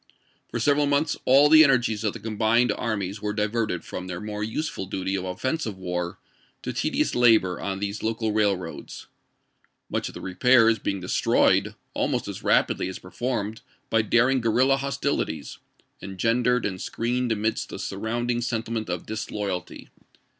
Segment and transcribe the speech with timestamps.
[0.49, 4.43] For several months all the energies of the combined armies were diverted from their more
[4.43, 6.17] useful duty of offensive war
[6.63, 9.07] to tedious labor on these local railroads;^
[9.91, 13.61] much of the repairs be ing destroyed, almost as rapidly as performed,
[13.91, 15.59] by daring guerrilla hostilities,
[16.01, 19.89] engendered and screened amidst the surrounding sentiment of disloyalty.